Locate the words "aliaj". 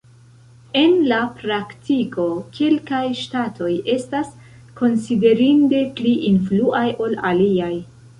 7.33-7.71